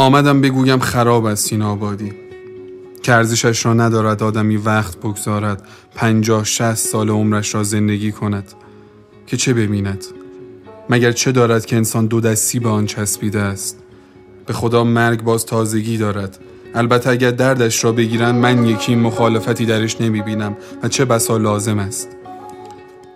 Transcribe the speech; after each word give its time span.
آمدم 0.00 0.40
بگویم 0.40 0.78
خراب 0.78 1.24
است 1.24 1.52
این 1.52 1.62
آبادی. 1.62 2.12
که 3.02 3.12
ارزشش 3.12 3.66
را 3.66 3.74
ندارد 3.74 4.22
آدمی 4.22 4.56
وقت 4.56 4.96
بگذارد 4.96 5.62
پنجاه 5.94 6.44
شست 6.44 6.88
سال 6.88 7.10
عمرش 7.10 7.54
را 7.54 7.62
زندگی 7.62 8.12
کند. 8.12 8.52
که 9.26 9.36
چه 9.36 9.54
ببیند؟ 9.54 10.04
مگر 10.90 11.12
چه 11.12 11.32
دارد 11.32 11.66
که 11.66 11.76
انسان 11.76 12.06
دو 12.06 12.20
دستی 12.20 12.58
به 12.58 12.68
آن 12.68 12.86
چسبیده 12.86 13.40
است؟ 13.40 13.78
به 14.46 14.52
خدا 14.52 14.84
مرگ 14.84 15.22
باز 15.22 15.46
تازگی 15.46 15.98
دارد. 15.98 16.38
البته 16.74 17.10
اگر 17.10 17.30
دردش 17.30 17.84
را 17.84 17.92
بگیرند 17.92 18.34
من 18.34 18.66
یکی 18.66 18.94
مخالفتی 18.94 19.66
درش 19.66 20.00
نمی 20.00 20.22
بینم 20.22 20.56
و 20.82 20.88
چه 20.88 21.04
بسا 21.04 21.36
لازم 21.36 21.78
است. 21.78 22.08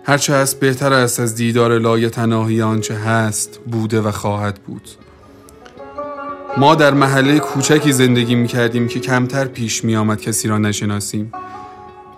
هرچه 0.03 0.33
هست 0.33 0.59
بهتر 0.59 0.93
است 0.93 1.19
از 1.19 1.35
دیدار 1.35 1.79
لای 1.79 2.09
تناهی 2.09 2.61
آنچه 2.61 2.95
هست 2.95 3.59
بوده 3.71 4.01
و 4.01 4.11
خواهد 4.11 4.59
بود. 4.67 4.89
ما 6.57 6.75
در 6.75 6.93
محله 6.93 7.39
کوچکی 7.39 7.91
زندگی 7.91 8.35
می 8.35 8.47
کردیم 8.47 8.87
که 8.87 8.99
کمتر 8.99 9.45
پیش 9.45 9.83
می 9.83 9.95
آمد 9.95 10.21
کسی 10.21 10.47
را 10.47 10.57
نشناسیم. 10.57 11.31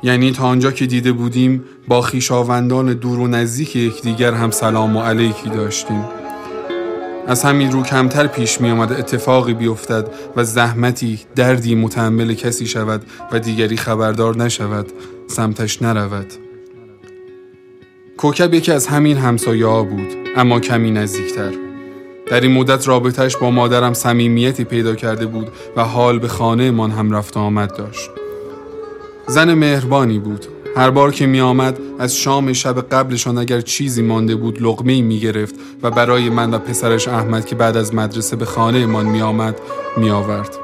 یعنی 0.04 0.32
تا 0.32 0.44
آنجا 0.44 0.72
که 0.72 0.86
دیده 0.86 1.12
بودیم 1.12 1.64
با 1.88 2.02
خیشاوندان 2.02 2.94
دور 2.94 3.20
و 3.20 3.28
نزدیک 3.28 3.76
یکدیگر 3.76 4.34
هم 4.34 4.52
سلام 4.52 4.96
و 4.98 5.02
علیکی 5.02 5.50
داشتیم. 5.50 6.06
از 7.28 7.44
همین 7.44 7.72
رو 7.72 7.84
کمتر 7.84 8.28
پیش 8.28 8.62
می 8.62 8.70
آمد 8.70 8.94
اتفاقی 8.94 9.54
بیفتد 9.54 10.08
و 10.36 10.44
زحمتی 10.44 11.20
دردی 11.36 11.76
متحمل 11.76 12.34
کسی 12.34 12.66
شود 12.66 13.02
و 13.32 13.40
دیگری 13.40 13.78
خبردار 13.78 14.38
نشود 14.38 14.92
سمتش 15.28 15.82
نرود. 15.82 16.34
کوکب 18.18 18.54
یکی 18.54 18.72
از 18.72 18.88
همین 18.88 19.18
همسایه 19.18 19.66
ها 19.66 19.84
بود 19.84 20.14
اما 20.36 20.60
کمی 20.60 20.92
نزدیکتر. 20.92 21.67
در 22.32 22.42
این 22.42 22.52
مدت 22.52 22.88
رابطهش 22.88 23.36
با 23.36 23.52
مادرم 23.52 23.94
صمیمیتی 23.94 24.64
پیدا 24.64 24.96
کرده 24.96 25.26
بود 25.26 25.48
و 25.76 25.84
حال 25.84 26.20
به 26.20 26.28
خانه 26.28 26.72
من 26.72 26.92
هم 26.92 27.12
رفت 27.12 27.38
آمد 27.38 27.78
داشت 27.78 28.10
زن 29.28 29.54
مهربانی 29.54 30.20
بود 30.20 30.46
هر 30.78 30.90
بار 30.90 31.12
که 31.12 31.26
می 31.26 31.42
آمد 31.42 31.80
از 32.00 32.16
شام 32.16 32.54
شب 32.54 32.82
قبلشان 32.82 33.38
اگر 33.38 33.62
چیزی 33.62 34.02
مانده 34.02 34.36
بود 34.36 34.62
لغمه 34.62 35.02
می 35.02 35.20
گرفت 35.20 35.56
و 35.84 35.92
برای 35.92 36.30
من 36.30 36.54
و 36.54 36.60
پسرش 36.60 37.08
احمد 37.08 37.46
که 37.46 37.56
بعد 37.56 37.78
از 37.78 37.96
مدرسه 37.96 38.36
به 38.36 38.46
خانه 38.46 38.86
من 38.86 39.06
می 39.06 39.22
آمد 39.22 39.60
می 39.98 40.10
آورد. 40.10 40.58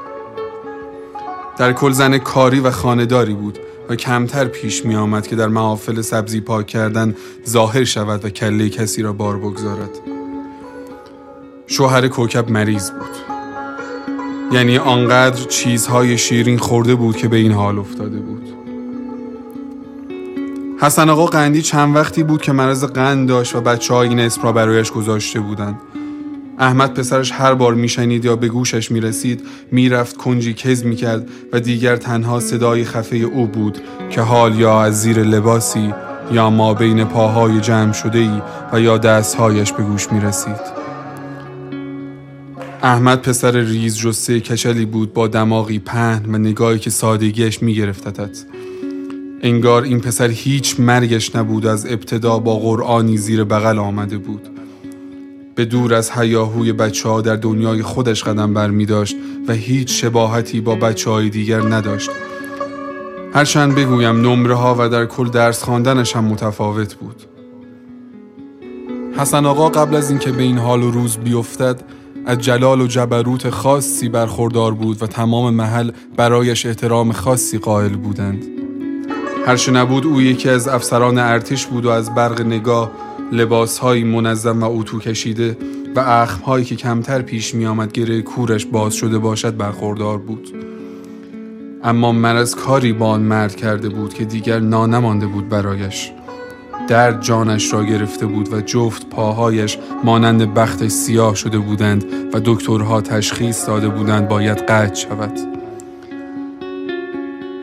در 1.58 1.72
کل 1.72 1.92
زن 1.92 2.18
کاری 2.18 2.60
و 2.60 2.70
خانداری 2.70 3.34
بود 3.34 3.58
و 3.88 3.96
کمتر 3.96 4.44
پیش 4.44 4.84
می 4.84 4.94
آمد 4.94 5.26
که 5.26 5.36
در 5.36 5.48
محافل 5.48 6.00
سبزی 6.00 6.40
پاک 6.40 6.66
کردن 6.66 7.16
ظاهر 7.48 7.84
شود 7.84 8.24
و 8.24 8.28
کله 8.28 8.68
کسی 8.68 9.02
را 9.02 9.12
بار 9.12 9.38
بگذارد. 9.38 10.13
شوهر 11.66 12.08
کوکب 12.08 12.50
مریض 12.50 12.90
بود. 12.90 13.10
یعنی 14.52 14.78
آنقدر 14.78 15.44
چیزهای 15.44 16.18
شیرین 16.18 16.58
خورده 16.58 16.94
بود 16.94 17.16
که 17.16 17.28
به 17.28 17.36
این 17.36 17.52
حال 17.52 17.78
افتاده 17.78 18.18
بود. 18.18 18.48
حسن 20.80 21.08
آقا 21.08 21.26
قندی 21.26 21.62
چند 21.62 21.96
وقتی 21.96 22.22
بود 22.22 22.42
که 22.42 22.52
مرض 22.52 22.84
قند 22.84 23.28
داشت 23.28 23.56
و 23.56 23.60
بچه 23.60 23.94
ها 23.94 24.02
این 24.02 24.20
اسم 24.20 24.42
را 24.42 24.52
برایش 24.52 24.92
گذاشته 24.92 25.40
بودند. 25.40 25.80
احمد 26.58 26.94
پسرش 26.94 27.32
هر 27.32 27.54
بار 27.54 27.74
میشنید 27.74 28.24
یا 28.24 28.36
به 28.36 28.48
گوشش 28.48 28.90
می‌رسید 28.90 29.42
می‌رفت 29.72 30.16
کنجی 30.16 30.54
کز 30.54 30.84
می‌کرد 30.84 31.28
و 31.52 31.60
دیگر 31.60 31.96
تنها 31.96 32.40
صدای 32.40 32.84
خفه 32.84 33.16
او 33.16 33.46
بود 33.46 33.78
که 34.10 34.20
حال 34.20 34.58
یا 34.58 34.82
از 34.82 35.02
زیر 35.02 35.22
لباسی 35.22 35.94
یا 36.32 36.50
ما 36.50 36.74
بین 36.74 37.04
پاهای 37.04 37.60
جمع 37.60 37.92
شده 37.92 38.18
ای 38.18 38.42
و 38.72 38.80
یا 38.80 38.98
دستهایش 38.98 39.72
به 39.72 39.82
گوش 39.82 40.12
می‌رسید 40.12 40.83
احمد 42.84 43.22
پسر 43.22 43.50
ریز 43.50 43.98
جسه 43.98 44.40
کشلی 44.40 44.86
بود 44.86 45.12
با 45.12 45.28
دماغی 45.28 45.78
پهن 45.78 46.34
و 46.34 46.38
نگاهی 46.38 46.78
که 46.78 46.90
سادگیش 46.90 47.62
میگرفتتت. 47.62 48.44
انگار 49.42 49.82
این 49.82 50.00
پسر 50.00 50.28
هیچ 50.28 50.80
مرگش 50.80 51.36
نبود 51.36 51.66
از 51.66 51.86
ابتدا 51.86 52.38
با 52.38 52.58
قرآنی 52.58 53.16
زیر 53.16 53.44
بغل 53.44 53.78
آمده 53.78 54.18
بود. 54.18 54.48
به 55.54 55.64
دور 55.64 55.94
از 55.94 56.10
حیاهوی 56.10 56.72
بچه 56.72 57.08
ها 57.08 57.20
در 57.20 57.36
دنیای 57.36 57.82
خودش 57.82 58.24
قدم 58.24 58.54
بر 58.54 58.70
می 58.70 58.86
داشت 58.86 59.16
و 59.48 59.52
هیچ 59.52 60.02
شباهتی 60.02 60.60
با 60.60 60.74
بچه 60.74 61.10
های 61.10 61.30
دیگر 61.30 61.60
نداشت. 61.60 62.10
هرچند 63.34 63.74
بگویم 63.74 64.20
نمره 64.20 64.54
ها 64.54 64.76
و 64.78 64.88
در 64.88 65.06
کل 65.06 65.28
درس 65.28 65.62
خواندنش 65.62 66.16
هم 66.16 66.24
متفاوت 66.24 66.94
بود. 66.94 67.22
حسن 69.16 69.46
آقا 69.46 69.68
قبل 69.68 69.96
از 69.96 70.10
اینکه 70.10 70.32
به 70.32 70.42
این 70.42 70.58
حال 70.58 70.82
و 70.82 70.90
روز 70.90 71.16
بیفتد 71.16 71.80
از 72.26 72.38
جلال 72.38 72.80
و 72.80 72.86
جبروت 72.86 73.50
خاصی 73.50 74.08
برخوردار 74.08 74.74
بود 74.74 75.02
و 75.02 75.06
تمام 75.06 75.54
محل 75.54 75.90
برایش 76.16 76.66
احترام 76.66 77.12
خاصی 77.12 77.58
قائل 77.58 77.96
بودند. 77.96 78.44
هرچه 79.46 79.72
نبود 79.72 80.06
او 80.06 80.22
یکی 80.22 80.48
از 80.48 80.68
افسران 80.68 81.18
ارتش 81.18 81.66
بود 81.66 81.84
و 81.84 81.90
از 81.90 82.14
برق 82.14 82.40
نگاه 82.40 82.90
لباسهایی 83.32 84.04
منظم 84.04 84.62
و 84.62 84.78
اتو 84.78 84.98
کشیده 84.98 85.58
و 85.96 86.00
اخمهایی 86.00 86.64
که 86.64 86.76
کمتر 86.76 87.22
پیش 87.22 87.54
می 87.54 87.66
آمد 87.66 87.92
گره 87.92 88.22
کورش 88.22 88.66
باز 88.66 88.94
شده 88.94 89.18
باشد 89.18 89.56
برخوردار 89.56 90.18
بود. 90.18 90.48
اما 91.82 92.12
مرز 92.12 92.54
کاری 92.54 92.92
با 92.92 93.06
آن 93.06 93.20
مرد 93.20 93.56
کرده 93.56 93.88
بود 93.88 94.14
که 94.14 94.24
دیگر 94.24 94.60
نانمانده 94.60 95.26
بود 95.26 95.48
برایش. 95.48 96.12
درد 96.88 97.22
جانش 97.22 97.72
را 97.72 97.84
گرفته 97.84 98.26
بود 98.26 98.52
و 98.52 98.60
جفت 98.60 99.08
پاهایش 99.08 99.78
مانند 100.04 100.54
بختش 100.54 100.90
سیاه 100.90 101.34
شده 101.34 101.58
بودند 101.58 102.04
و 102.34 102.40
دکترها 102.44 103.00
تشخیص 103.00 103.66
داده 103.66 103.88
بودند 103.88 104.28
باید 104.28 104.58
قطع 104.58 104.94
شود. 104.94 105.32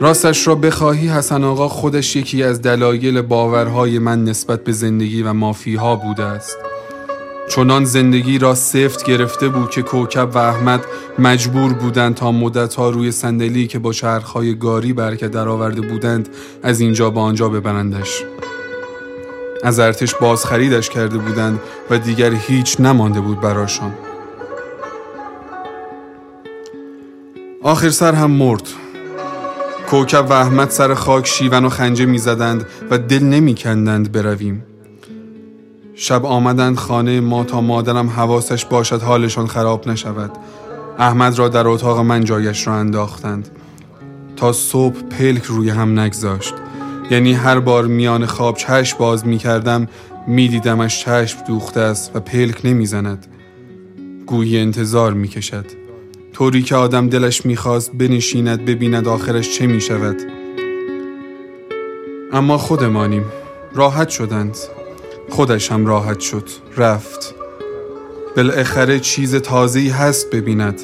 راستش 0.02 0.48
را 0.48 0.56
بخواهی 0.56 1.08
حسن 1.08 1.44
آقا 1.44 1.68
خودش 1.68 2.16
یکی 2.16 2.44
از 2.44 2.62
دلایل 2.62 3.22
باورهای 3.22 4.00
من 4.00 4.24
نسبت 4.24 4.64
به 4.64 4.72
زندگی 4.72 5.22
و 5.22 5.34
مافیها 5.34 5.96
بوده 5.96 6.24
است. 6.24 6.58
چنان 7.50 7.86
زندگی 7.86 8.40
را 8.40 8.56
سفت 8.56 9.04
گرفته 9.04 9.50
بود 9.50 9.70
که 9.70 9.82
کوکب 9.82 10.30
و 10.34 10.38
احمد 10.38 10.86
مجبور 11.20 11.74
بودند 11.74 12.16
تا 12.16 12.32
مدتها 12.32 12.90
روی 12.90 13.12
صندلی 13.12 13.68
که 13.68 13.80
با 13.80 13.94
چرخهای 13.94 14.56
گاری 14.56 14.94
برکه 14.94 15.28
درآورده 15.28 15.82
بودند 15.82 16.30
از 16.64 16.80
اینجا 16.80 17.10
به 17.10 17.20
آنجا 17.20 17.50
ببرندش. 17.50 18.24
از 19.64 19.80
ارتش 19.80 20.16
باز 20.16 20.46
خریدش 20.46 20.90
کرده 20.90 21.18
بودند 21.18 21.60
و 21.90 21.98
دیگر 21.98 22.34
هیچ 22.34 22.80
نمانده 22.80 23.22
بود 23.22 23.42
براشان. 23.42 23.94
آخر 27.64 27.90
سر 27.90 28.14
هم 28.14 28.32
مرد. 28.32 28.64
کوکب 29.90 30.26
و 30.30 30.34
احمد 30.34 30.70
سر 30.70 30.94
خاک 30.94 31.28
شیون 31.28 31.66
و 31.66 31.70
خنجه 31.70 32.06
می‌زدند 32.06 32.66
و 32.92 32.98
دل 32.98 33.24
نمیکندند 33.24 34.12
برویم. 34.12 34.64
شب 35.96 36.26
آمدند 36.26 36.78
خانه 36.78 37.20
ما 37.20 37.44
تا 37.44 37.62
مادرم 37.62 38.10
حواسش 38.10 38.66
باشد 38.66 39.02
حالشان 39.02 39.48
خراب 39.48 39.88
نشود. 39.88 40.32
احمد 41.00 41.40
را 41.40 41.48
در 41.48 41.68
اتاق 41.68 42.00
من 42.00 42.24
جایش 42.24 42.68
را 42.68 42.74
انداختند. 42.74 43.50
تا 44.36 44.54
صبح 44.54 45.02
پلک 45.02 45.44
روی 45.44 45.70
هم 45.70 46.00
نگذاشت. 46.00 46.54
یعنی 47.12 47.34
هر 47.34 47.60
بار 47.60 47.88
میان 47.88 48.26
خواب 48.26 48.58
چشم 48.58 48.98
باز 48.98 49.28
می 49.28 49.38
کردم 49.38 49.88
می 50.28 50.48
دیدمش 50.48 51.04
چشم 51.04 51.40
دوخته 51.48 51.80
است 51.80 52.12
و 52.16 52.20
پلک 52.20 52.62
نمی 52.64 52.86
زند. 52.86 53.28
گویی 54.26 54.58
انتظار 54.60 55.14
می 55.14 55.28
کشد. 55.28 55.66
طوری 56.34 56.62
که 56.62 56.76
آدم 56.76 57.10
دلش 57.10 57.46
می‌خواست 57.46 57.92
بنشیند 57.92 58.66
ببیند 58.66 59.08
آخرش 59.08 59.58
چه 59.58 59.68
می 59.68 59.82
شود. 59.82 60.16
اما 62.34 62.58
خودمانیم 62.58 63.26
راحت 63.74 64.10
شدند 64.10 64.58
خودش 65.30 65.72
هم 65.72 65.86
راحت 65.86 66.20
شد 66.20 66.50
رفت 66.78 67.36
بالاخره 68.38 69.00
چیز 69.00 69.36
تازه‌ای 69.36 69.90
هست 69.90 70.30
ببیند 70.30 70.82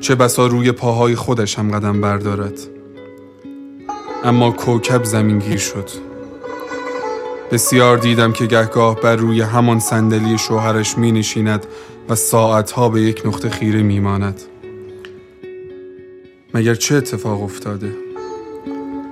چه 0.00 0.14
بسا 0.14 0.46
روی 0.46 0.72
پاهای 0.72 1.14
خودش 1.14 1.58
هم 1.58 1.70
قدم 1.70 2.00
بردارد 2.00 2.73
اما 4.24 4.50
کوکب 4.50 5.04
زمینگیر 5.04 5.56
شد 5.56 5.90
بسیار 7.52 7.98
دیدم 7.98 8.32
که 8.32 8.46
گهگاه 8.46 9.00
بر 9.00 9.16
روی 9.16 9.40
همان 9.40 9.78
صندلی 9.78 10.38
شوهرش 10.38 10.98
می 10.98 11.12
نشیند 11.12 11.66
و 12.08 12.14
ساعتها 12.14 12.88
به 12.88 13.02
یک 13.02 13.22
نقطه 13.24 13.50
خیره 13.50 13.82
می 13.82 14.00
ماند. 14.00 14.40
مگر 16.54 16.74
چه 16.74 16.94
اتفاق 16.94 17.42
افتاده؟ 17.42 17.92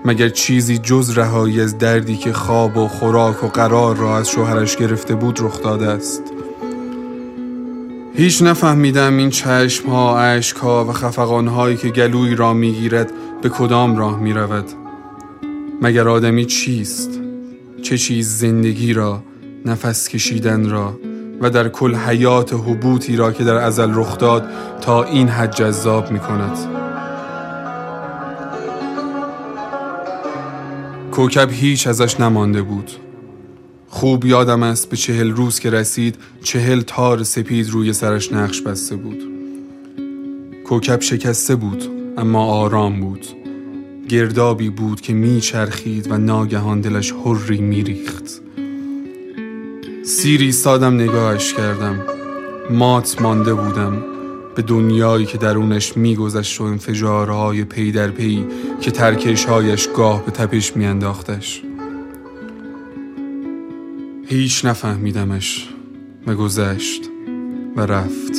مگر 0.04 0.28
چیزی 0.28 0.78
جز 0.78 1.18
رهایی 1.18 1.60
از 1.60 1.78
دردی 1.78 2.16
که 2.16 2.32
خواب 2.32 2.76
و 2.76 2.88
خوراک 2.88 3.44
و 3.44 3.46
قرار 3.46 3.96
را 3.96 4.18
از 4.18 4.28
شوهرش 4.28 4.76
گرفته 4.76 5.14
بود 5.14 5.40
رخ 5.40 5.62
داده 5.62 5.86
است 5.86 6.22
هیچ 8.14 8.42
نفهمیدم 8.42 9.16
این 9.16 9.30
چشم 9.30 9.88
ها، 9.88 10.20
عشق 10.20 10.58
ها 10.58 10.84
و 10.84 10.92
خفقان 10.92 11.48
هایی 11.48 11.76
که 11.76 11.88
گلوی 11.88 12.34
را 12.34 12.52
می‌گیرد 12.52 13.12
به 13.42 13.48
کدام 13.48 13.96
راه 13.96 14.20
می 14.20 14.32
رود 14.32 14.81
مگر 15.82 16.08
آدمی 16.08 16.46
چیست؟ 16.46 17.10
چه 17.82 17.98
چیز 17.98 18.38
زندگی 18.38 18.92
را، 18.92 19.22
نفس 19.66 20.08
کشیدن 20.08 20.70
را 20.70 20.98
و 21.40 21.50
در 21.50 21.68
کل 21.68 21.94
حیات 21.94 22.52
حبوطی 22.52 23.16
را 23.16 23.32
که 23.32 23.44
در 23.44 23.54
ازل 23.54 23.90
رخ 23.94 24.18
داد 24.18 24.44
تا 24.80 25.04
این 25.04 25.28
حد 25.28 25.54
جذاب 25.54 26.10
می 26.10 26.18
کند؟ 26.18 26.58
کوکب 31.10 31.48
هیچ 31.52 31.86
ازش 31.86 32.20
نمانده 32.20 32.62
بود. 32.62 32.90
خوب 33.88 34.24
یادم 34.24 34.62
است 34.62 34.90
به 34.90 34.96
چهل 34.96 35.30
روز 35.30 35.60
که 35.60 35.70
رسید 35.70 36.16
چهل 36.42 36.80
تار 36.80 37.22
سپید 37.22 37.70
روی 37.70 37.92
سرش 37.92 38.32
نقش 38.32 38.60
بسته 38.60 38.96
بود. 38.96 39.22
کوکب 40.66 41.00
شکسته 41.00 41.54
بود 41.56 41.82
اما 42.18 42.44
آرام 42.44 43.00
بود. 43.00 43.41
گردابی 44.08 44.70
بود 44.70 45.00
که 45.00 45.12
میچرخید 45.12 46.10
و 46.10 46.18
ناگهان 46.18 46.80
دلش 46.80 47.12
حری 47.12 47.60
میریخت. 47.60 48.40
سیری 50.04 50.52
سادم 50.52 50.94
نگاهش 50.94 51.54
کردم. 51.54 52.00
مات 52.70 53.22
مانده 53.22 53.54
بودم. 53.54 54.04
به 54.54 54.62
دنیایی 54.62 55.26
که 55.26 55.38
درونش 55.38 55.96
میگذشت 55.96 56.60
و 56.60 56.64
انفجارهای 56.64 57.64
پی 57.64 57.92
در 57.92 58.10
پی 58.10 58.46
که 58.80 58.90
ترکشهایش 58.90 59.88
گاه 59.96 60.24
به 60.24 60.30
تپش 60.30 60.76
میانداختش. 60.76 61.62
هیچ 64.26 64.64
نفهمیدمش. 64.64 65.68
و 66.26 66.34
گذشت 66.34 67.02
و 67.76 67.80
رفت. 67.80 68.32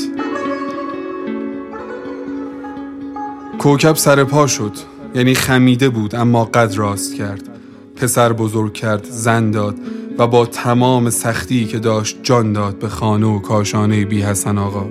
کوکب 3.60 3.96
سر 3.96 4.24
پا 4.24 4.48
شد. 4.48 4.93
یعنی 5.16 5.36
خمیده 5.36 5.90
بود 5.90 6.16
اما 6.16 6.46
قد 6.46 6.74
راست 6.76 7.16
کرد. 7.16 7.50
پسر 7.96 8.34
بزرگ 8.34 8.74
کرد 8.74 9.06
زن 9.10 9.52
داد 9.52 9.76
و 10.18 10.28
با 10.28 10.46
تمام 10.46 11.10
سختی 11.10 11.66
که 11.66 11.80
داشت 11.80 12.18
جان 12.24 12.54
داد 12.54 12.80
به 12.80 12.90
خانه 12.90 13.28
و 13.28 13.40
کاشانه 13.40 14.06
بی 14.06 14.22
حسن 14.22 14.58
آقا. 14.58 14.86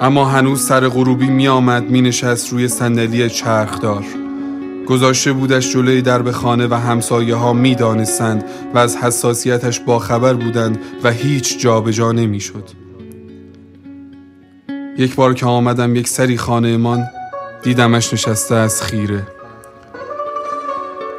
اما 0.00 0.24
هنوز 0.24 0.60
سر 0.60 0.88
غروبی 0.88 1.26
می 1.26 1.48
آمد 1.48 1.90
می 1.90 2.00
نشست 2.00 2.52
روی 2.52 2.68
صندلی 2.68 3.30
چرخدار. 3.30 4.04
گذاشته 4.86 5.32
بودش 5.32 5.72
جلوی 5.72 6.02
درب 6.02 6.30
خانه 6.30 6.66
و 6.66 6.74
همسایه 6.74 7.34
ها 7.34 7.52
می 7.52 7.74
دانستند 7.74 8.44
و 8.74 8.78
از 8.78 8.96
حساسیتش 8.96 9.80
باخبر 9.80 10.34
بودند 10.34 10.78
و 11.04 11.10
هیچ 11.10 11.58
جابجا 11.58 11.92
جا 11.92 12.12
نمی 12.12 12.40
شد. 12.40 12.64
یک 14.98 15.14
بار 15.14 15.34
که 15.34 15.46
آمدم 15.46 15.96
یک 15.96 16.08
سری 16.08 16.36
خانه 16.36 16.76
من 16.76 17.04
دیدمش 17.66 18.12
نشسته 18.12 18.54
از 18.54 18.82
خیره. 18.82 19.26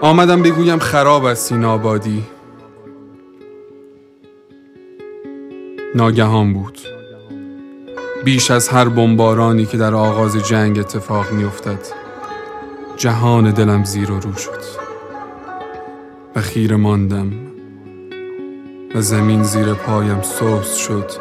آمدم 0.01 0.41
بگویم 0.41 0.79
خراب 0.79 1.25
است 1.25 1.51
این 1.51 1.65
آبادی. 1.65 2.23
ناگهان 5.95 6.53
بود. 6.53 6.79
بیش 8.25 8.51
از 8.51 8.69
هر 8.69 8.89
بمبارانی 8.89 9.65
که 9.65 9.77
در 9.77 9.95
آغاز 9.95 10.35
جنگ 10.47 10.79
اتفاق 10.79 11.31
میافتد 11.31 11.79
جهان 12.97 13.51
دلم 13.51 13.83
زیر 13.83 14.11
و 14.11 14.19
رو 14.19 14.33
شد. 14.33 14.63
و 16.35 16.41
خیره 16.41 16.75
ماندم 16.75 17.31
و 18.95 19.01
زمین 19.01 19.44
زیر 19.44 19.73
پایم 19.73 20.21
سوس 20.21 20.75
شد 20.75 21.11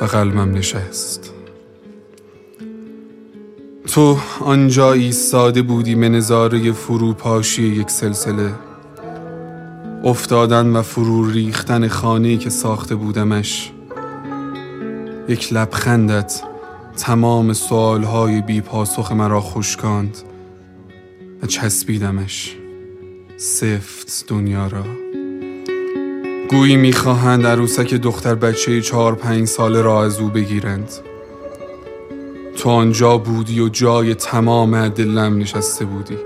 و 0.00 0.04
قلبم 0.04 0.54
نشست. 0.54 1.31
تو 3.92 4.18
آنجا 4.40 4.92
ایستاده 4.92 5.62
بودی 5.62 5.94
به 5.94 6.08
نظاره 6.08 6.72
فروپاشی 6.72 7.62
یک 7.62 7.90
سلسله. 7.90 8.54
افتادن 10.04 10.76
و 10.76 10.82
فرو 10.82 11.30
ریختن 11.30 11.88
خانه 11.88 12.36
که 12.36 12.50
ساخته 12.50 12.94
بودمش. 12.94 13.72
یک 15.28 15.52
لبخندت 15.52 16.42
تمام 16.96 17.52
سوالهای 17.52 18.40
بی 18.40 18.60
پاسخ 18.60 19.12
مرا 19.12 19.40
خشکاند 19.40 20.16
و 21.42 21.46
چسبیدمش 21.46 22.56
سفت 23.36 24.24
دنیا 24.28 24.66
را. 24.66 24.84
گویی 26.50 26.76
می‌خواهند 26.76 27.46
عروسک 27.46 27.94
دختر 27.94 28.34
بچه 28.34 28.80
چهار 28.80 29.14
پنج 29.14 29.48
ساله 29.48 29.82
را 29.82 30.04
از 30.04 30.18
او 30.18 30.28
بگیرند. 30.28 30.90
تو 32.62 32.70
آنجا 32.70 33.18
بودی 33.18 33.60
و 33.60 33.68
جای 33.68 34.14
تمام 34.14 34.88
دلم 34.88 35.38
نشسته 35.38 35.84
بودی. 35.84 36.18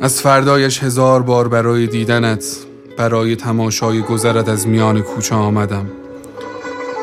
از 0.00 0.20
فردایش 0.20 0.82
هزار 0.82 1.22
بار 1.22 1.48
برای 1.48 1.86
دیدنت 1.86 2.56
برای 2.98 3.36
تماشای 3.36 4.02
گذرت 4.02 4.48
از 4.48 4.68
میان 4.68 5.00
کوچه 5.00 5.34
آمدم. 5.34 5.86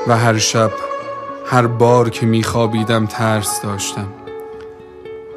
و 0.08 0.18
هر 0.18 0.38
شب 0.38 0.72
هر 1.46 1.68
بار 1.68 2.10
که 2.10 2.26
میخوابیدم 2.26 3.06
ترس 3.06 3.62
داشتم. 3.62 4.08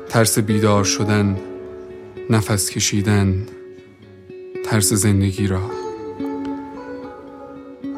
ترس 0.09 0.39
بیدار 0.39 0.85
شدن 0.85 1.37
نفس 2.31 2.71
کشیدن 2.71 3.47
ترس 4.65 4.93
زندگی 4.93 5.47
را. 5.47 5.61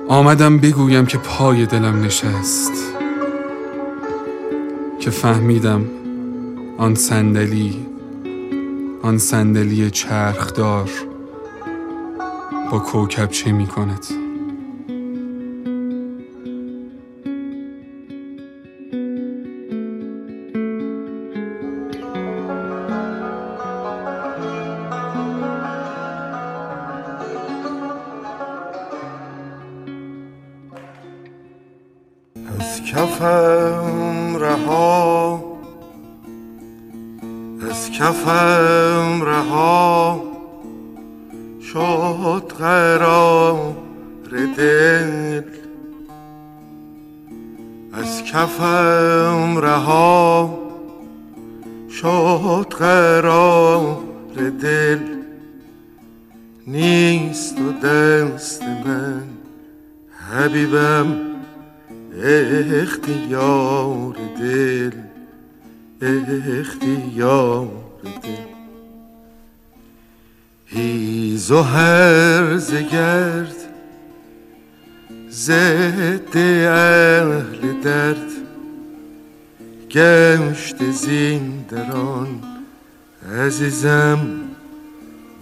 آمدم 0.08 0.58
بگویم 0.58 1.06
که 1.06 1.18
پای 1.18 1.66
دلم 1.66 2.02
نشست. 2.02 2.97
که 5.08 5.14
فهمیدم 5.14 5.84
آن 6.78 6.94
صندلی 6.94 7.86
آن 9.02 9.18
صندلی 9.18 9.90
چرخدار 9.90 10.90
با 12.70 12.78
کوکب 12.78 13.30
چه 13.30 13.52
می 13.52 13.66
کند 13.66 14.06
کفم 48.78 49.58
رها 49.58 50.58
شد 51.90 52.66
قرار 52.78 53.98
دل 54.62 54.98
نیست 56.66 57.58
و 57.60 57.86
دست 57.86 58.62
من 58.62 59.22
حبیبم 60.30 61.16
اختیار 62.82 64.16
دل 64.40 64.92
اختیار 66.60 67.68
دل. 68.04 68.48
هیز 70.66 71.50
و 71.50 71.62
هرز 71.62 72.74
گرد 72.74 73.56
ضد 75.30 76.36
اهل 76.36 77.80
درد. 77.82 78.47
گشت 79.91 80.91
زیندران 80.91 82.27
عزیزم 83.39 84.19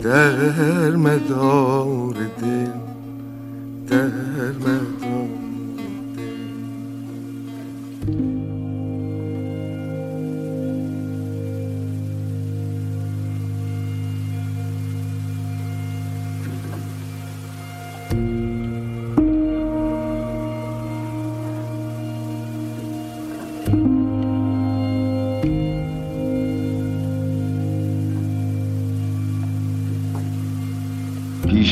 در 0.04 0.92
مدار 0.92 2.14
دل 2.42 2.72
در 3.88 4.52
مدار 4.52 5.05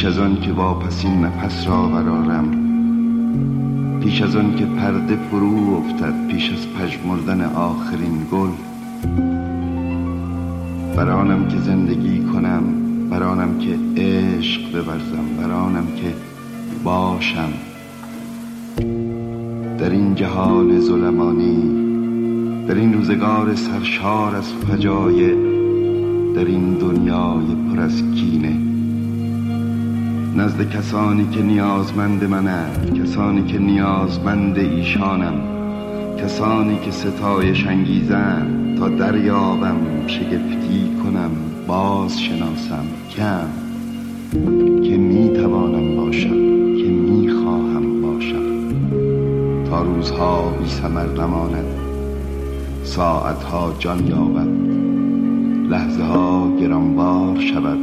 پیش 0.05 0.13
از 0.13 0.19
آن 0.19 0.41
که 0.41 0.53
واپسین 0.53 1.25
نفس 1.25 1.67
را 1.67 1.87
برارم 1.87 2.49
پیش 4.03 4.23
از 4.23 4.37
آن 4.37 4.57
که 4.57 4.65
پرده 4.65 5.17
فرو 5.31 5.75
افتد 5.75 6.27
پیش 6.27 6.53
از 6.53 6.67
پژمردن 6.69 7.41
آخرین 7.41 8.27
گل 8.33 8.49
برانم 10.97 11.49
که 11.49 11.59
زندگی 11.59 12.25
کنم 12.25 12.63
برانم 13.11 13.59
که 13.59 14.03
عشق 14.03 14.73
بورزم 14.73 15.37
برانم 15.39 15.87
که 15.97 16.15
باشم. 16.85 17.53
در 19.79 19.91
این 19.91 20.15
جهان 20.15 20.81
ظلمانی 20.81 21.63
در 22.69 22.75
این 22.75 22.95
روزگار 22.95 23.55
سرشار 23.55 24.37
از 24.37 24.53
فجایع 24.53 25.35
در 26.37 26.45
این 26.45 26.75
دنیای 26.75 27.47
پر 27.71 27.81
از 27.81 28.03
کینه 28.15 28.74
نزد 30.37 30.71
کسانی 30.71 31.29
که 31.31 31.43
نیازمند 31.43 32.25
منند 32.25 33.01
کسانی 33.03 33.45
که 33.45 33.59
نیازمند 33.59 34.59
ایشانم 34.59 35.35
کسانی 36.23 36.79
که 36.79 36.91
ستایش 36.91 37.67
انگیزند 37.67 38.79
تا 38.79 38.89
دریابم 38.89 39.77
شگفتی 40.07 40.91
کنم 41.03 41.31
باز 41.67 42.21
شناسم 42.21 42.85
کم 43.17 43.49
که 44.83 44.97
می 44.97 45.29
توانم 45.29 45.97
باشم 45.97 46.45
که 46.77 46.89
می 46.89 47.29
خواهم 47.29 48.03
باشم. 48.03 48.45
تا 49.71 49.83
روزها 49.83 50.51
بی 50.51 50.69
سمر 50.69 51.07
نماند 51.07 51.67
ساعتها 52.85 53.75
جان 53.79 54.07
یابد 54.07 54.49
لحظه 55.71 56.03
ها 56.03 56.57
گرانبار 56.61 57.41
شود. 57.41 57.79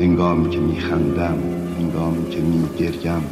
هنگامی 0.00 0.50
که 0.50 0.60
میخندم 0.60 1.38
هنگامی 1.78 2.30
که 2.30 2.40
میگریم 2.40 3.22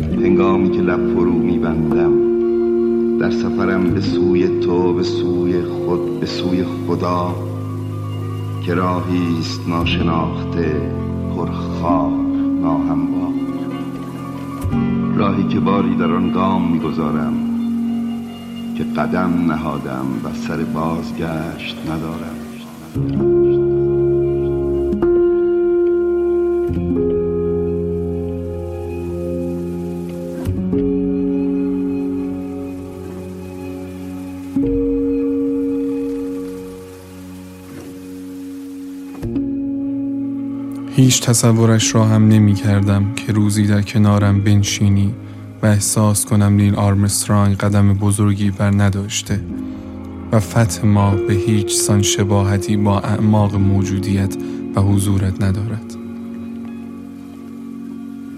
هنگامی 0.00 0.70
که 0.70 0.80
لب 0.80 1.14
فرو 1.14 1.32
میبندم 1.32 2.12
در 3.18 3.30
سفرم 3.30 3.90
به 3.90 4.00
سوی 4.00 4.60
تو 4.60 4.92
به 4.92 5.02
سوی 5.02 5.62
خود 5.62 6.20
به 6.20 6.26
سوی 6.26 6.64
خدا 6.64 7.34
که 8.66 8.74
راهی 8.74 9.38
است 9.40 9.68
ناشناخته 9.68 10.90
پرخاک 11.36 12.12
ناهموار. 12.62 13.32
راهی 15.16 15.48
که 15.48 15.60
باری 15.60 15.94
در 15.94 16.12
آن 16.12 16.32
گام 16.32 16.72
می‌گذارم 16.72 17.34
که 18.78 18.84
قدم 18.84 19.52
نهادم 19.52 20.06
و 20.24 20.34
سر 20.34 20.56
بازگشت 20.56 21.76
ندارم. 21.90 23.41
هیچ 41.02 41.22
تصورش 41.22 41.94
را 41.94 42.04
هم 42.04 42.28
نمی 42.28 42.54
کردم 42.54 43.14
که 43.14 43.32
روزی 43.32 43.66
در 43.66 43.82
کنارم 43.82 44.40
بنشینی 44.40 45.14
و 45.62 45.66
احساس 45.66 46.24
کنم 46.24 46.52
نیل 46.52 46.74
آرمسترانگ 46.74 47.56
قدم 47.56 47.94
بزرگی 47.94 48.50
بر 48.50 48.70
نداشته 48.70 49.40
و 50.32 50.40
فتح 50.40 50.86
ما 50.86 51.10
به 51.10 51.34
هیچ 51.34 51.74
سان 51.74 52.02
شباهتی 52.02 52.76
با 52.76 53.00
اعماق 53.00 53.54
موجودیت 53.54 54.36
و 54.74 54.80
حضورت 54.80 55.42
ندارد. 55.42 55.94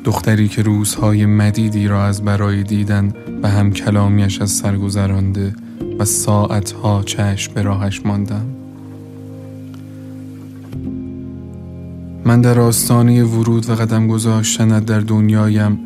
دختری 0.05 0.49
که 0.49 0.63
روزهای 0.63 1.27
مدیدی 1.27 1.89
را 1.89 2.05
از 2.05 2.25
برای 2.25 2.63
دیدن 2.63 3.13
و 3.43 3.49
هم 3.49 3.73
کلامیش 3.73 4.41
از 4.41 4.51
سر 4.51 4.77
گذرانده 4.77 5.55
و 5.99 6.05
ساعتها 6.05 7.03
چشم 7.03 7.55
به 7.55 7.63
راهش 7.63 8.01
ماندم. 8.05 8.54
من 12.27 12.41
در 12.41 12.61
آستانه 12.61 13.25
ورود 13.25 13.71
و 13.71 13.75
قدم 13.75 14.09
گذاشتنت 14.09 14.87
در 14.87 15.01
دنیایم 15.01 15.79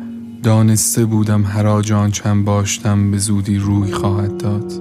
دانسته 0.43 1.05
بودم 1.05 1.43
هر 1.43 1.67
آن 1.67 2.11
چند 2.11 2.45
باشتم 2.45 3.11
به 3.11 3.17
زودی 3.17 3.57
روی 3.57 3.91
خواهد 3.91 4.37
داد. 4.37 4.73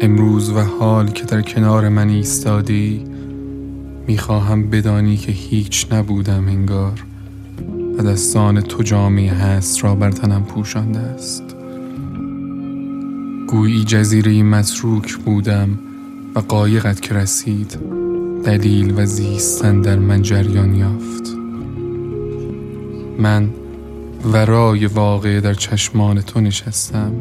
امروز 0.00 0.50
و 0.50 0.60
حال 0.60 1.08
که 1.08 1.24
در 1.24 1.42
کنار 1.42 1.88
من 1.88 2.08
ایستادی 2.08 3.04
می‌خواهم 4.06 4.70
بدانی 4.70 5.16
که 5.16 5.32
هیچ 5.32 5.86
نبودم 5.92 6.48
انگار 6.48 7.04
و 7.98 8.02
دستان 8.02 8.60
تو 8.60 8.82
جامعه 8.82 9.32
هست 9.32 9.84
را 9.84 9.94
بر 9.94 10.10
تنم 10.10 10.44
پوشانده 10.44 10.98
است. 10.98 11.44
گویی 13.48 13.84
جزیره 13.84 14.42
متروک 14.42 15.16
بودم 15.16 15.78
و 16.34 16.38
قایقت 16.38 17.00
که 17.00 17.14
رسید 17.14 17.99
دلیل 18.44 18.94
و 18.96 19.06
زیستن 19.06 19.80
در 19.80 19.98
من 19.98 20.22
جریان 20.22 20.74
یافت. 20.74 21.36
من 23.18 23.50
ورای 24.32 24.86
واقع 24.86 25.40
در 25.40 25.54
چشمان 25.54 26.20
تو 26.20 26.40
نشستم 26.40 27.12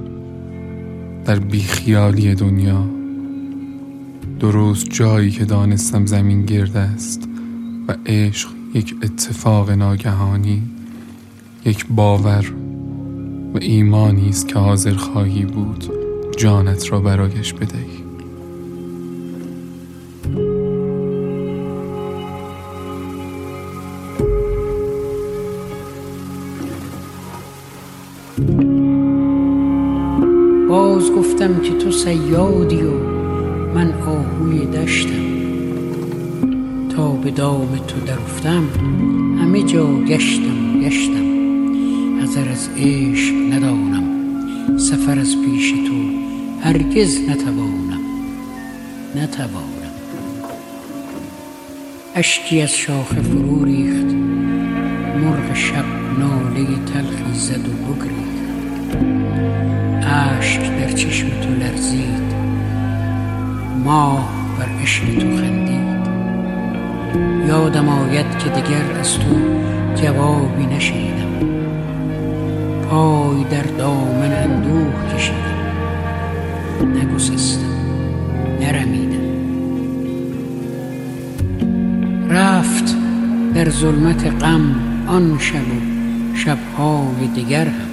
در 1.26 1.40
بیخیالی 1.40 2.36
دنیا. 2.36 2.86
درست 4.40 4.90
جایی 4.90 5.32
که 5.32 5.46
دانستم 5.46 6.06
زمین 6.06 6.46
گرد 6.46 6.78
است 6.78 7.30
و 7.88 7.96
عشق 8.06 8.50
یک 8.74 8.96
اتفاق 9.04 9.72
ناگهانی 9.72 10.62
یک 11.66 11.86
باور 11.90 12.54
و 13.54 13.58
ایمانی 13.62 14.30
است 14.30 14.48
که 14.48 14.60
حاضر 14.60 14.94
خواهی 14.94 15.46
بود 15.46 15.92
جانت 16.38 16.92
را 16.92 17.00
برایش 17.00 17.54
بدهی. 17.54 17.99
سیادی 32.04 32.82
و 32.82 32.92
من 33.74 33.94
آهوی 33.94 34.66
دشتم. 34.66 35.30
تا 36.90 37.12
به 37.12 37.32
دام 37.32 37.78
تو 37.88 38.00
درفتم 38.00 38.64
همه 39.42 39.64
جا 39.64 40.02
گشتم 40.02 40.80
گشتم. 40.82 41.30
حذر 42.22 42.50
از 42.52 42.70
عشق 42.78 43.36
ندانم 43.54 44.04
سفر 44.78 45.20
از 45.20 45.36
پیش 45.46 45.72
تو 45.72 45.94
هرگز 46.62 47.20
نتوانم. 47.30 48.02
نتوانم. 49.16 49.94
اشکی 52.16 52.62
از 52.62 52.72
شاخه 52.72 53.22
فرو 53.22 53.66
ریخت 53.66 54.14
مرغ 55.22 55.54
شب 55.54 55.86
ناله 56.20 56.66
تلخی 56.94 57.34
زد 57.34 57.68
و 57.68 57.94
بگریخت. 57.94 58.29
اشک 60.04 60.62
در 60.62 60.92
چشم 60.92 61.28
تو 61.30 61.50
لرزید 61.50 62.34
ماه 63.84 64.30
بر 64.60 64.82
عشق 64.82 65.04
تو 65.04 65.38
خندید. 65.38 66.10
یادم 67.48 67.90
آید 67.90 68.38
که 68.38 68.50
دگر 68.50 69.00
از 69.00 69.20
تو 69.20 69.36
جوابی 69.96 70.66
نشیدم 70.66 71.30
پای 72.90 73.44
در 73.44 73.64
دامن 73.78 74.32
اندوه 74.32 75.16
کشیدم. 75.16 75.60
نگسستم 76.96 77.66
نرمیدم. 78.62 79.30
رفت 82.30 82.96
در 83.54 83.70
ظلمت 83.70 84.44
غم 84.44 84.76
آن 85.08 85.38
شب 85.40 85.56
و 85.56 86.36
شبهای 86.36 87.28
دیگر 87.36 87.66
هم. 87.66 87.89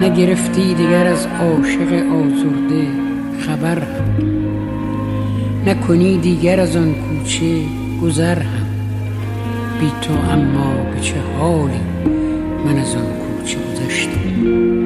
نگرفتی 0.00 0.74
دیگر 0.74 1.06
از 1.06 1.26
عاشق 1.26 1.92
آزرده 1.92 2.86
خبر 3.38 3.78
هم. 3.78 4.30
نکنی 5.66 6.18
دیگر 6.18 6.60
از 6.60 6.76
آن 6.76 6.94
کوچه 6.94 7.62
گذر 8.02 8.38
هم. 8.38 8.66
بی 9.80 9.92
تو 10.02 10.12
اما 10.32 10.74
به 10.94 11.00
چه 11.00 11.14
حالی 11.38 11.80
من 12.66 12.78
از 12.78 12.96
آن 12.96 13.04
کوچه 13.04 13.58
گذشتم؟ 13.58 14.79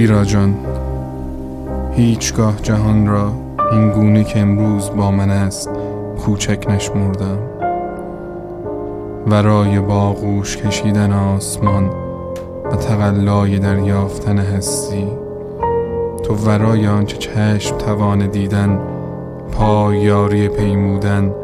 ریرا 0.00 0.24
جان. 0.24 0.54
هیچگاه 1.92 2.56
جهان 2.62 3.06
را 3.06 3.32
این 3.72 3.90
گونه 3.90 4.24
که 4.24 4.40
امروز 4.40 4.90
با 4.90 5.10
من 5.10 5.30
است 5.30 5.70
کوچک 6.24 6.66
نشمردم. 6.70 7.38
ورای 9.26 9.80
باغوش 9.80 10.56
کشیدن 10.56 11.12
آسمان 11.12 11.90
و 12.72 12.76
تقلای 12.76 13.58
دریافتن 13.58 14.38
هستی. 14.38 15.06
تو 16.22 16.34
ورای 16.34 16.86
آنچه 16.86 17.16
چشم 17.16 17.78
توان 17.78 18.26
دیدن 18.26 18.80
پای 19.52 19.98
یاری 19.98 20.48
پیمودن 20.48 21.34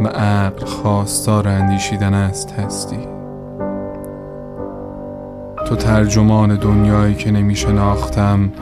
و 0.00 0.06
عقل 0.06 0.66
خواستار 0.66 1.48
اندیشیدن 1.48 2.14
است 2.14 2.52
هستی. 2.52 3.11
تو 5.66 5.76
ترجمان 5.76 6.56
دنیایی 6.56 7.14
که 7.14 7.30
نمی 7.30 7.56
شناختم 7.56 8.52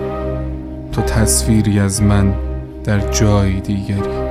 تو 0.93 1.03
تصویری 1.03 1.81
از 1.81 2.03
من 2.03 2.35
در 2.85 3.11
جای 3.11 3.61
دیگری. 3.61 4.31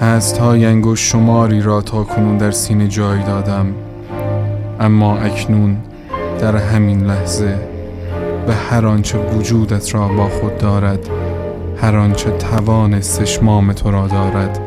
هست 0.00 0.38
های 0.38 0.66
انگوش 0.66 1.12
شماری 1.12 1.62
را 1.62 1.80
تا 1.80 2.04
کنون 2.04 2.38
در 2.38 2.50
سینه 2.50 2.88
جای 2.88 3.22
دادم 3.22 3.66
اما 4.80 5.18
اکنون 5.18 5.76
در 6.40 6.56
همین 6.56 7.04
لحظه 7.04 7.58
به 8.46 8.54
هر 8.54 8.86
آنچه 8.86 9.18
وجودت 9.18 9.94
را 9.94 10.08
با 10.08 10.28
خود 10.28 10.58
دارد 10.58 11.08
هر 11.76 11.96
آنچه 11.96 12.30
توان 12.30 12.94
استشمام 12.94 13.72
تو 13.72 13.90
را 13.90 14.06
دارد 14.06 14.60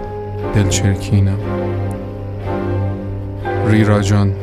دلچرکینم. 0.55 1.37
ریرا 3.67 4.01
جان 4.01 4.33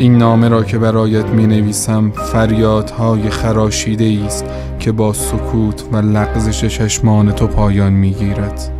این 0.00 0.18
نامه 0.18 0.48
را 0.48 0.62
که 0.62 0.78
برایت 0.78 1.26
می 1.26 1.46
نویسم 1.46 2.10
فریادهای 2.10 3.30
خراشیده 3.30 4.24
است 4.26 4.44
که 4.78 4.92
با 4.92 5.12
سکوت 5.12 5.84
و 5.92 5.96
لغزش 5.96 6.64
چشمان 6.64 7.32
تو 7.32 7.46
پایان 7.46 7.92
می 7.92 8.10
گیرد 8.10 8.72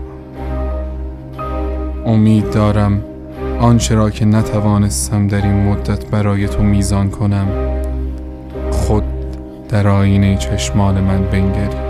امید 2.06 2.50
دارم 2.50 3.04
آنچه 3.60 3.94
را 3.94 4.10
که 4.10 4.24
نتوانستم 4.24 5.26
در 5.26 5.42
این 5.42 5.68
مدت 5.68 6.06
برای 6.06 6.48
تو 6.48 6.62
میزان 6.62 7.10
کنم 7.10 7.48
خود 8.70 9.04
در 9.68 9.88
آینه 9.88 10.36
چشمان 10.36 11.00
من 11.00 11.22
بنگری. 11.22 11.89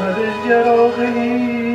من 0.00 0.14
الجراغي 0.28 1.69